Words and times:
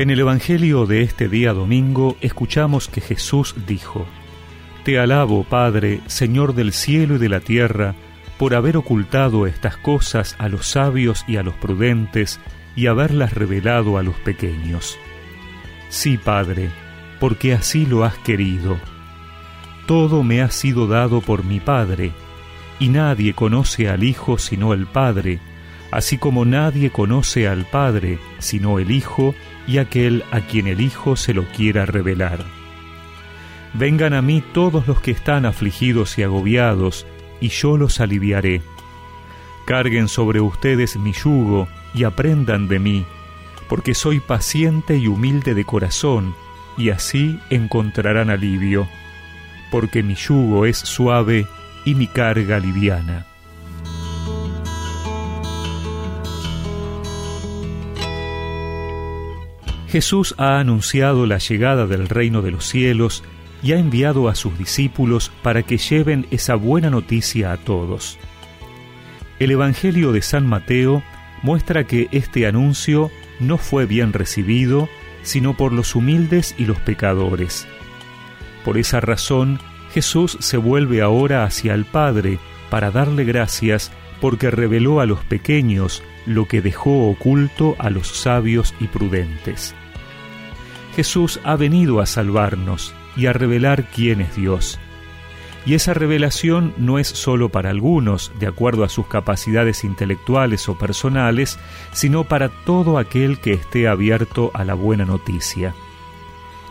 En 0.00 0.08
el 0.08 0.18
Evangelio 0.18 0.86
de 0.86 1.02
este 1.02 1.28
día 1.28 1.52
domingo 1.52 2.16
escuchamos 2.22 2.88
que 2.88 3.02
Jesús 3.02 3.54
dijo, 3.66 4.06
Te 4.82 4.98
alabo, 4.98 5.44
Padre, 5.44 6.00
Señor 6.06 6.54
del 6.54 6.72
cielo 6.72 7.16
y 7.16 7.18
de 7.18 7.28
la 7.28 7.40
tierra, 7.40 7.94
por 8.38 8.54
haber 8.54 8.78
ocultado 8.78 9.46
estas 9.46 9.76
cosas 9.76 10.36
a 10.38 10.48
los 10.48 10.68
sabios 10.68 11.22
y 11.28 11.36
a 11.36 11.42
los 11.42 11.52
prudentes, 11.52 12.40
y 12.76 12.86
haberlas 12.86 13.34
revelado 13.34 13.98
a 13.98 14.02
los 14.02 14.14
pequeños. 14.14 14.96
Sí, 15.90 16.16
Padre, 16.16 16.70
porque 17.20 17.52
así 17.52 17.84
lo 17.84 18.02
has 18.02 18.16
querido. 18.16 18.78
Todo 19.86 20.22
me 20.22 20.40
ha 20.40 20.50
sido 20.50 20.86
dado 20.86 21.20
por 21.20 21.44
mi 21.44 21.60
Padre, 21.60 22.12
y 22.78 22.88
nadie 22.88 23.34
conoce 23.34 23.90
al 23.90 24.02
Hijo 24.02 24.38
sino 24.38 24.72
el 24.72 24.86
Padre, 24.86 25.40
así 25.90 26.16
como 26.16 26.46
nadie 26.46 26.88
conoce 26.88 27.46
al 27.46 27.66
Padre 27.66 28.18
sino 28.38 28.78
el 28.78 28.92
Hijo 28.92 29.34
y 29.70 29.78
aquel 29.78 30.24
a 30.32 30.40
quien 30.40 30.66
el 30.66 30.80
Hijo 30.80 31.14
se 31.14 31.32
lo 31.32 31.44
quiera 31.44 31.86
revelar. 31.86 32.44
Vengan 33.72 34.14
a 34.14 34.20
mí 34.20 34.42
todos 34.52 34.88
los 34.88 35.00
que 35.00 35.12
están 35.12 35.46
afligidos 35.46 36.18
y 36.18 36.24
agobiados, 36.24 37.06
y 37.40 37.50
yo 37.50 37.76
los 37.76 38.00
aliviaré. 38.00 38.62
Carguen 39.66 40.08
sobre 40.08 40.40
ustedes 40.40 40.96
mi 40.96 41.12
yugo 41.12 41.68
y 41.94 42.02
aprendan 42.02 42.66
de 42.66 42.80
mí, 42.80 43.06
porque 43.68 43.94
soy 43.94 44.18
paciente 44.18 44.96
y 44.96 45.06
humilde 45.06 45.54
de 45.54 45.64
corazón, 45.64 46.34
y 46.76 46.90
así 46.90 47.38
encontrarán 47.48 48.28
alivio, 48.28 48.88
porque 49.70 50.02
mi 50.02 50.16
yugo 50.16 50.66
es 50.66 50.78
suave 50.78 51.46
y 51.84 51.94
mi 51.94 52.08
carga 52.08 52.58
liviana. 52.58 53.29
Jesús 59.90 60.36
ha 60.38 60.60
anunciado 60.60 61.26
la 61.26 61.38
llegada 61.38 61.86
del 61.86 62.08
reino 62.08 62.42
de 62.42 62.52
los 62.52 62.64
cielos 62.64 63.24
y 63.60 63.72
ha 63.72 63.78
enviado 63.78 64.28
a 64.28 64.36
sus 64.36 64.56
discípulos 64.56 65.32
para 65.42 65.64
que 65.64 65.78
lleven 65.78 66.26
esa 66.30 66.54
buena 66.54 66.90
noticia 66.90 67.52
a 67.52 67.56
todos. 67.56 68.16
El 69.40 69.50
Evangelio 69.50 70.12
de 70.12 70.22
San 70.22 70.46
Mateo 70.46 71.02
muestra 71.42 71.88
que 71.88 72.08
este 72.12 72.46
anuncio 72.46 73.10
no 73.40 73.58
fue 73.58 73.84
bien 73.86 74.12
recibido, 74.12 74.88
sino 75.22 75.56
por 75.56 75.72
los 75.72 75.96
humildes 75.96 76.54
y 76.56 76.66
los 76.66 76.78
pecadores. 76.78 77.66
Por 78.64 78.78
esa 78.78 79.00
razón, 79.00 79.58
Jesús 79.92 80.36
se 80.38 80.56
vuelve 80.56 81.02
ahora 81.02 81.42
hacia 81.42 81.74
el 81.74 81.84
Padre 81.84 82.38
para 82.70 82.92
darle 82.92 83.24
gracias 83.24 83.90
porque 84.20 84.50
reveló 84.50 85.00
a 85.00 85.06
los 85.06 85.24
pequeños 85.24 86.02
lo 86.26 86.46
que 86.46 86.60
dejó 86.60 87.08
oculto 87.08 87.76
a 87.78 87.90
los 87.90 88.08
sabios 88.08 88.74
y 88.80 88.86
prudentes. 88.86 89.74
Jesús 90.94 91.40
ha 91.44 91.56
venido 91.56 92.00
a 92.00 92.06
salvarnos 92.06 92.94
y 93.16 93.26
a 93.26 93.32
revelar 93.32 93.84
quién 93.90 94.20
es 94.20 94.36
Dios. 94.36 94.78
Y 95.66 95.74
esa 95.74 95.92
revelación 95.92 96.72
no 96.78 96.98
es 96.98 97.08
sólo 97.08 97.50
para 97.50 97.70
algunos, 97.70 98.32
de 98.38 98.46
acuerdo 98.46 98.82
a 98.82 98.88
sus 98.88 99.06
capacidades 99.06 99.84
intelectuales 99.84 100.68
o 100.68 100.78
personales, 100.78 101.58
sino 101.92 102.24
para 102.24 102.48
todo 102.48 102.98
aquel 102.98 103.38
que 103.40 103.52
esté 103.52 103.86
abierto 103.86 104.50
a 104.54 104.64
la 104.64 104.74
buena 104.74 105.04
noticia. 105.04 105.74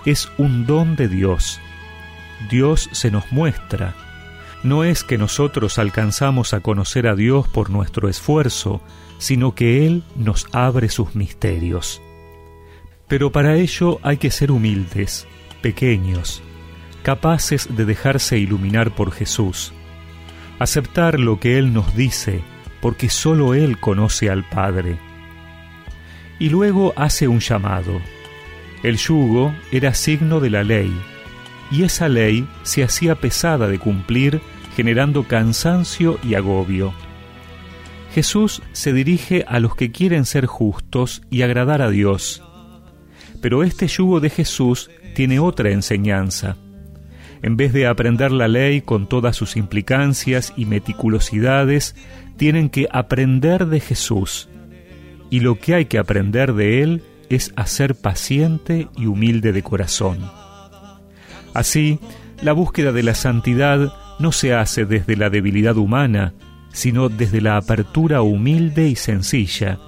Es 0.06 0.32
un 0.38 0.66
don 0.66 0.96
de 0.96 1.08
Dios. 1.08 1.62
Dios 2.50 2.90
se 2.92 3.12
nos 3.12 3.32
muestra. 3.32 4.09
No 4.64 4.84
es 4.84 5.04
que 5.04 5.18
nosotros 5.18 5.80
alcanzamos 5.80 6.54
a 6.54 6.60
conocer 6.60 7.08
a 7.08 7.16
Dios 7.16 7.48
por 7.48 7.70
nuestro 7.70 8.10
esfuerzo, 8.10 8.82
sino 9.18 9.56
que 9.56 9.86
Él 9.86 10.04
nos 10.16 10.48
abre 10.52 10.90
sus 10.90 11.16
misterios. 11.16 12.02
Pero 13.08 13.32
para 13.32 13.56
ello 13.56 14.00
hay 14.04 14.18
que 14.18 14.32
ser 14.32 14.52
humildes, 14.52 15.28
pequeños, 15.62 16.44
capaces 17.04 17.76
de 17.76 17.86
dejarse 17.86 18.38
iluminar 18.38 18.94
por 18.96 19.12
Jesús, 19.12 19.74
aceptar 20.60 21.20
lo 21.20 21.40
que 21.40 21.58
Él 21.58 21.74
nos 21.74 21.96
dice, 21.96 22.42
porque 22.82 23.10
sólo 23.10 23.54
Él 23.54 23.80
conoce 23.80 24.30
al 24.30 24.48
Padre. 24.50 25.00
Y 26.38 26.50
luego 26.50 26.94
hace 26.98 27.28
un 27.28 27.40
llamado. 27.40 28.00
El 28.84 28.98
yugo 28.98 29.54
era 29.72 29.94
signo 29.94 30.40
de 30.40 30.50
la 30.50 30.64
ley, 30.64 30.94
y 31.72 31.84
esa 31.84 32.10
ley 32.10 32.48
se 32.64 32.84
hacía 32.84 33.16
pesada 33.16 33.68
de 33.68 33.80
cumplir, 33.80 34.42
generando 34.76 35.28
cansancio 35.28 36.20
y 36.24 36.36
agobio. 36.36 36.94
Jesús 38.14 38.62
se 38.72 38.92
dirige 38.92 39.46
a 39.48 39.60
los 39.60 39.76
que 39.76 39.92
quieren 39.92 40.26
ser 40.26 40.46
justos 40.46 41.22
y 41.30 41.44
agradar 41.44 41.82
a 41.82 41.90
Dios, 41.90 42.44
pero 43.42 43.64
este 43.64 43.88
yugo 43.88 44.20
de 44.20 44.30
Jesús 44.30 44.90
tiene 45.14 45.40
otra 45.40 45.72
enseñanza. 45.72 46.58
En 47.42 47.56
vez 47.56 47.72
de 47.72 47.88
aprender 47.88 48.32
la 48.32 48.48
ley 48.48 48.82
con 48.82 49.08
todas 49.08 49.36
sus 49.36 49.56
implicancias 49.56 50.54
y 50.58 50.66
meticulosidades, 50.66 51.96
tienen 52.38 52.70
que 52.70 52.88
aprender 52.92 53.68
de 53.68 53.80
Jesús. 53.80 54.50
Y 55.30 55.40
lo 55.40 55.60
que 55.60 55.76
hay 55.76 55.86
que 55.86 56.00
aprender 56.00 56.54
de 56.54 56.82
Él 56.82 57.04
es 57.30 57.54
a 57.56 57.66
ser 57.66 57.96
paciente 57.96 58.88
y 58.98 59.06
humilde 59.06 59.54
de 59.54 59.64
corazón. 59.64 60.20
Así, 61.54 62.00
la 62.42 62.54
búsqueda 62.54 62.92
de 62.92 63.04
la 63.04 63.16
santidad 63.16 63.94
no 64.20 64.32
se 64.32 64.54
hace 64.54 64.86
desde 64.86 65.16
la 65.16 65.30
debilidad 65.30 65.78
humana, 65.78 66.34
sino 66.72 67.10
desde 67.10 67.42
la 67.42 67.58
apertura 67.58 68.22
humilde 68.22 68.88
y 68.88 68.96
sencilla, 68.96 69.80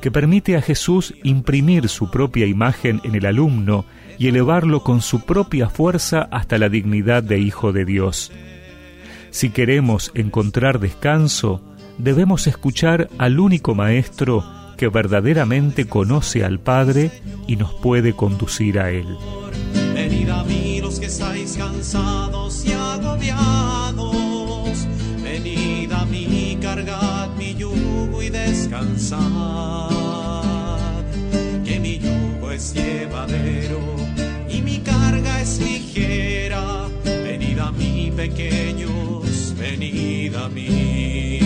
que 0.00 0.10
permite 0.10 0.56
a 0.56 0.62
Jesús 0.62 1.14
imprimir 1.22 1.88
su 1.88 2.10
propia 2.10 2.46
imagen 2.46 3.00
en 3.04 3.14
el 3.14 3.26
alumno 3.26 3.84
y 4.18 4.28
elevarlo 4.28 4.82
con 4.82 5.00
su 5.00 5.24
propia 5.24 5.68
fuerza 5.68 6.28
hasta 6.30 6.58
la 6.58 6.68
dignidad 6.68 7.22
de 7.22 7.38
Hijo 7.38 7.72
de 7.72 7.84
Dios. 7.84 8.32
Si 9.30 9.50
queremos 9.50 10.10
encontrar 10.14 10.80
descanso, 10.80 11.62
debemos 11.98 12.46
escuchar 12.46 13.08
al 13.18 13.38
único 13.40 13.74
Maestro 13.74 14.44
que 14.76 14.88
verdaderamente 14.88 15.86
conoce 15.86 16.44
al 16.44 16.58
Padre 16.58 17.10
y 17.46 17.56
nos 17.56 17.74
puede 17.74 18.14
conducir 18.14 18.78
a 18.80 18.90
Él. 18.90 19.06
Que 21.00 21.06
estáis 21.06 21.56
cansados 21.56 22.64
y 22.64 22.72
agobiados, 22.72 24.06
venid 25.22 25.90
a 25.92 26.04
mí, 26.04 26.58
cargad 26.60 27.30
mi 27.36 27.54
yugo 27.54 28.22
y 28.22 28.28
descansad. 28.28 29.90
llevadero 32.74 33.80
y 34.48 34.60
mi 34.62 34.78
carga 34.78 35.40
es 35.40 35.58
ligera. 35.58 36.88
Venid 37.04 37.58
a 37.58 37.72
mí, 37.72 38.12
pequeños, 38.14 39.54
venid 39.56 40.34
a 40.34 40.48
mí. 40.48 41.40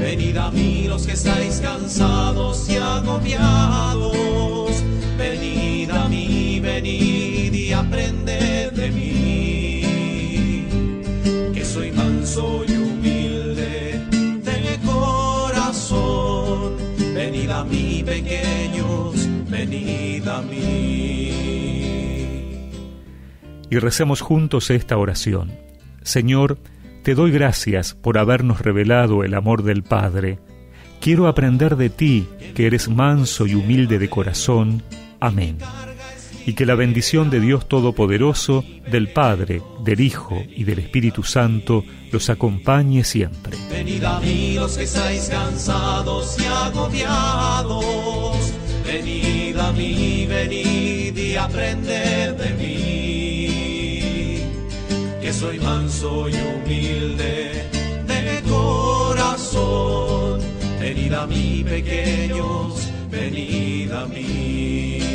Venid 0.00 0.36
a 0.38 0.50
mí 0.50 0.86
los 0.88 1.06
que 1.06 1.12
estáis 1.12 1.60
cansados 1.60 2.68
y 2.68 2.76
agobiados. 2.76 4.12
Venid 5.18 5.90
a 5.90 6.08
mí, 6.08 6.60
venid 6.60 7.19
y 7.70 7.72
aprended 7.72 8.72
de 8.72 8.90
mí. 8.90 9.82
Que 11.54 11.64
soy 11.64 11.92
manso 11.92 12.64
y 12.66 12.72
humilde 12.72 14.04
de 14.42 14.78
corazón. 14.84 16.74
Venid 17.14 17.50
a 17.50 17.64
mí, 17.64 18.02
pequeños 18.04 19.28
a 20.26 20.42
mí. 20.42 21.30
Y 23.70 23.78
recemos 23.78 24.20
juntos 24.20 24.70
esta 24.70 24.98
oración. 24.98 25.52
Señor, 26.02 26.58
te 27.04 27.14
doy 27.14 27.30
gracias 27.30 27.94
por 27.94 28.18
habernos 28.18 28.60
revelado 28.60 29.22
el 29.22 29.34
amor 29.34 29.62
del 29.62 29.84
Padre. 29.84 30.40
Quiero 31.00 31.28
aprender 31.28 31.76
de 31.76 31.88
ti, 31.88 32.26
que 32.54 32.66
eres 32.66 32.88
manso 32.88 33.46
y 33.46 33.54
humilde 33.54 34.00
de 34.00 34.10
corazón. 34.10 34.82
Amén. 35.20 35.58
Y 36.46 36.54
que 36.54 36.66
la 36.66 36.74
bendición 36.74 37.30
de 37.30 37.40
Dios 37.40 37.68
Todopoderoso, 37.68 38.64
del 38.90 39.08
Padre, 39.08 39.62
del 39.84 40.00
Hijo 40.00 40.42
y 40.56 40.64
del 40.64 40.78
Espíritu 40.78 41.22
Santo 41.22 41.84
los 42.10 42.30
acompañe 42.30 43.04
siempre. 43.04 43.56
Venid 43.70 44.04
a 44.04 44.20
mí 44.20 44.54
los 44.54 44.76
que 44.76 44.84
estáis 44.84 45.28
cansados 45.28 46.36
y 46.40 46.44
agobiados 46.44 47.84
Venid 48.90 49.56
a 49.56 49.70
mí, 49.72 50.26
venid 50.26 51.16
y 51.16 51.36
aprended 51.36 52.34
de 52.34 52.50
mí, 52.54 54.40
que 55.20 55.32
soy 55.32 55.60
manso 55.60 56.28
y 56.28 56.34
humilde 56.34 57.68
de 58.08 58.42
corazón. 58.48 60.40
Venid 60.80 61.12
a 61.12 61.24
mí, 61.28 61.62
pequeños, 61.64 62.90
venid 63.12 63.92
a 63.92 64.06
mí. 64.06 65.09